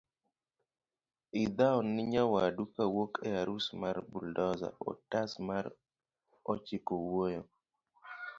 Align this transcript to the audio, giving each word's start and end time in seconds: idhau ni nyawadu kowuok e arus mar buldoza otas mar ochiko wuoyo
idhau 1.43 1.79
ni 1.93 2.01
nyawadu 2.13 2.63
kowuok 2.75 3.13
e 3.29 3.29
arus 3.41 3.65
mar 3.81 3.97
buldoza 4.09 4.69
otas 4.89 5.31
mar 5.47 5.65
ochiko 6.51 6.93
wuoyo 7.07 7.41